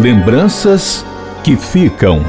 Lembranças 0.00 1.04
que 1.44 1.58
ficam. 1.58 2.22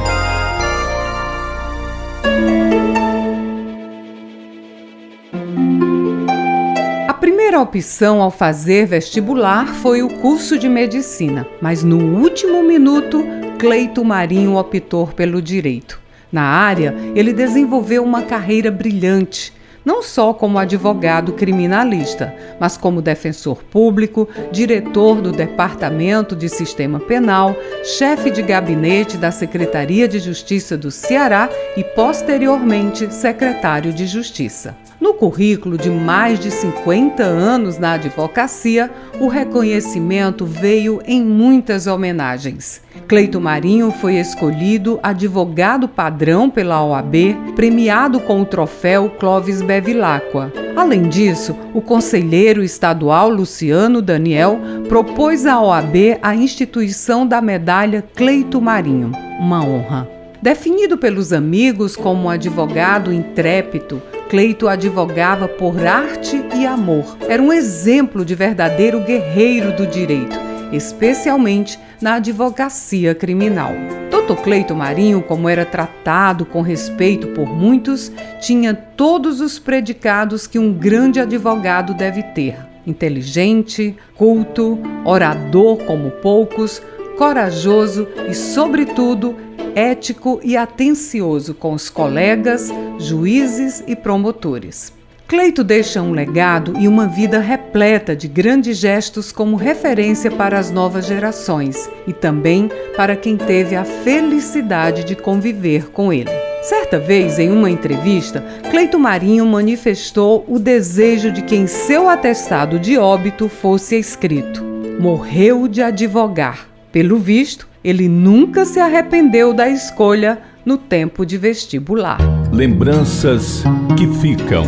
A 7.07 7.14
primeira 7.14 7.62
opção 7.62 8.21
ao 8.21 8.30
fazer 8.30 8.88
vestibular 8.88 9.68
foi 9.76 10.04
o 10.04 10.10
curso 10.20 10.60
de 10.60 10.68
medicina, 10.68 11.48
mas 11.62 11.82
no 11.82 11.98
último 12.20 12.62
minuto, 12.62 13.23
Cleito 13.57 14.04
Marinho 14.04 14.58
optou 14.58 15.08
pelo 15.08 15.42
direito. 15.42 15.98
Na 16.30 16.44
área, 16.44 16.94
ele 17.16 17.32
desenvolveu 17.32 18.04
uma 18.04 18.24
carreira 18.24 18.70
brilhante 18.70 19.54
não 19.84 20.02
só 20.04 20.34
como 20.34 20.59
advogado 20.59 21.34
criminalista, 21.34 22.34
mas 22.59 22.77
como 22.77 23.02
defensor 23.02 23.63
público, 23.63 24.27
diretor 24.52 25.21
do 25.21 25.31
Departamento 25.31 26.36
de 26.36 26.50
Sistema 26.50 26.99
Penal, 26.99 27.55
chefe 27.84 28.30
de 28.30 28.41
gabinete 28.41 29.17
da 29.17 29.31
Secretaria 29.31 30.08
de 30.08 30.20
Justiça 30.20 30.77
do 30.77 30.91
Ceará 30.91 31.49
e, 31.75 31.84
posteriormente, 31.84 33.13
secretário 33.13 33.91
de 33.91 34.05
Justiça. 34.05 34.75
No 34.99 35.16
currículo 35.16 35.80
de 35.80 35.89
mais 35.89 36.39
de 36.39 36.52
50 36.52 37.23
anos 37.23 37.80
na 37.80 37.94
advocacia, 37.94 38.91
o 39.20 39.27
reconhecimento 39.27 40.45
veio 40.45 41.02
em 41.05 41.23
muitas 41.23 41.88
homenagens. 41.88 42.81
Cleito 43.12 43.42
Marinho 43.42 43.92
foi 43.92 44.16
escolhido 44.16 44.98
advogado 45.04 45.86
padrão 45.86 46.50
pela 46.50 46.82
OAB, 46.82 47.36
premiado 47.58 48.22
com 48.22 48.42
o 48.42 48.46
troféu 48.46 49.10
Clóvis 49.20 49.62
Bevilacqua. 49.62 50.50
Além 50.78 51.10
disso, 51.10 51.54
o 51.74 51.82
conselheiro 51.82 52.64
estadual 52.64 53.30
Luciano 53.30 54.02
Daniel 54.02 54.58
propôs 54.88 55.46
à 55.46 55.62
OAB 55.62 56.20
a 56.22 56.34
instituição 56.34 57.28
da 57.28 57.42
medalha 57.42 58.02
Cleito 58.16 58.62
Marinho, 58.62 59.12
uma 59.38 59.62
honra. 59.62 60.08
Definido 60.42 60.98
pelos 60.98 61.34
amigos 61.34 61.98
como 61.98 62.23
um 62.23 62.30
advogado 62.30 63.12
intrépido, 63.12 64.02
Cleito 64.30 64.70
advogava 64.70 65.50
por 65.50 65.86
arte 65.86 66.42
e 66.56 66.66
amor. 66.66 67.18
Era 67.28 67.44
um 67.44 67.52
exemplo 67.52 68.23
de 68.23 68.36
verdadeiro 68.36 69.02
guerreiro 69.02 69.75
do 69.75 69.86
direito, 69.86 70.40
especialmente 70.72 71.80
na 72.02 72.16
advocacia 72.16 73.14
criminal. 73.14 73.72
Dr. 74.09 74.41
Cleito 74.41 74.75
Marinho, 74.75 75.22
como 75.22 75.50
era 75.50 75.66
tratado 75.66 76.45
com 76.45 76.61
respeito 76.61 77.28
por 77.30 77.47
muitos, 77.47 78.11
tinha 78.39 78.73
todos 78.73 79.41
os 79.41 79.59
predicados 79.59 80.47
que 80.47 80.59
um 80.59 80.73
grande 80.73 81.19
advogado 81.19 81.94
deve 81.94 82.23
ter: 82.23 82.55
inteligente, 82.86 83.95
culto, 84.16 84.80
orador 85.05 85.78
como 85.86 86.11
poucos, 86.11 86.81
corajoso 87.17 88.08
e, 88.30 88.33
sobretudo, 88.33 89.35
ético 89.75 90.39
e 90.44 90.58
atencioso 90.58 91.53
com 91.53 91.73
os 91.73 91.89
colegas, 91.89 92.69
juízes 93.00 93.83
e 93.88 93.95
promotores. 93.95 95.00
Cleito 95.32 95.64
deixa 95.64 96.02
um 96.02 96.12
legado 96.12 96.74
e 96.78 96.90
uma 96.90 97.08
vida 97.08 97.40
repleta 97.40 98.14
de 98.14 98.28
grandes 98.28 98.76
gestos 98.76 99.32
como 99.32 99.56
referência 99.56 100.30
para 100.30 100.60
as 100.60 100.70
novas 100.70 101.06
gerações 101.06 101.90
e 102.06 102.12
também 102.12 102.70
para 102.98 103.16
quem 103.16 103.38
teve 103.38 103.74
a 103.74 103.86
felicidade 103.86 105.06
de 105.06 105.16
conviver 105.16 105.90
com 105.90 106.12
ele. 106.12 106.30
Certa 106.62 107.00
vez, 107.00 107.40
em 107.40 107.50
uma 107.50 107.70
entrevista, 107.70 108.44
Cleito 108.70 109.00
Marinho 109.00 109.46
manifestou 109.46 110.44
o 110.50 110.59
desejo 110.59 111.32
de 111.32 111.44
que 111.44 111.56
em 111.56 111.66
seu 111.66 112.09
atestado 112.09 112.78
de 112.78 112.98
óbito 112.98 113.48
fosse 113.48 113.98
escrito: 113.98 114.62
Morreu 115.00 115.66
de 115.66 115.82
advogar. 115.82 116.68
Pelo 116.92 117.18
visto, 117.18 117.70
ele 117.82 118.09
nunca 118.09 118.66
se 118.66 118.82
arrependeu 118.82 119.54
da 119.54 119.70
escolha 119.70 120.40
no 120.66 120.78
tempo 120.78 121.26
de 121.26 121.38
vestibular. 121.38 122.20
Lembranças 122.52 123.64
que 123.97 124.06
ficam. 124.20 124.66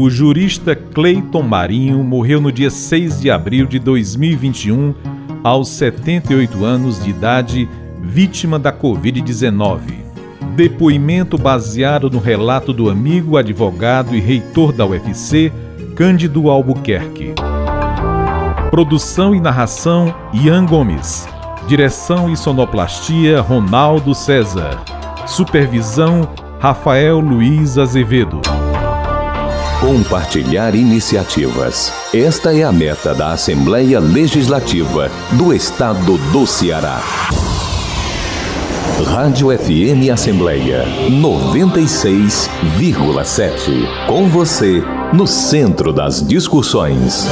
O 0.00 0.08
jurista 0.08 0.74
Cleiton 0.74 1.42
Marinho 1.42 2.02
morreu 2.02 2.40
no 2.40 2.50
dia 2.50 2.70
6 2.70 3.20
de 3.20 3.30
abril 3.30 3.66
de 3.66 3.78
2021, 3.78 4.94
aos 5.44 5.68
78 5.68 6.64
anos 6.64 7.04
de 7.04 7.10
idade, 7.10 7.68
vítima 8.00 8.58
da 8.58 8.72
Covid-19. 8.72 9.80
Depoimento 10.56 11.36
baseado 11.36 12.08
no 12.08 12.18
relato 12.18 12.72
do 12.72 12.88
amigo, 12.88 13.36
advogado 13.36 14.16
e 14.16 14.20
reitor 14.20 14.72
da 14.72 14.86
UFC, 14.86 15.52
Cândido 15.94 16.48
Albuquerque. 16.48 17.34
Produção 18.70 19.34
e 19.34 19.40
narração: 19.40 20.14
Ian 20.32 20.64
Gomes. 20.64 21.28
Direção 21.68 22.32
e 22.32 22.38
sonoplastia: 22.38 23.42
Ronaldo 23.42 24.14
César. 24.14 24.82
Supervisão: 25.26 26.26
Rafael 26.58 27.20
Luiz 27.20 27.76
Azevedo. 27.76 28.40
Compartilhar 29.80 30.74
iniciativas. 30.74 31.90
Esta 32.12 32.54
é 32.54 32.64
a 32.64 32.70
meta 32.70 33.14
da 33.14 33.32
Assembleia 33.32 33.98
Legislativa 33.98 35.10
do 35.32 35.54
Estado 35.54 36.18
do 36.30 36.46
Ceará. 36.46 37.00
Rádio 39.06 39.48
FM 39.58 40.10
Assembleia 40.12 40.84
96,7. 41.08 44.06
Com 44.06 44.28
você, 44.28 44.84
no 45.14 45.26
centro 45.26 45.94
das 45.94 46.22
discussões. 46.22 47.26